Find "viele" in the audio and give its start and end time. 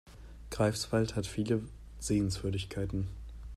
1.27-1.61